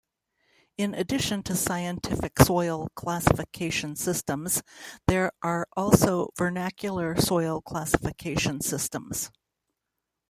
In 0.79 0.95
addition 0.95 1.43
to 1.43 1.55
scientific 1.55 2.39
soil 2.39 2.89
classification 2.95 3.95
systems, 3.95 4.63
there 5.05 5.31
are 5.43 5.67
also 5.77 6.29
vernacular 6.35 7.15
soil 7.21 7.61
classification 7.61 8.61
systems. 8.61 9.29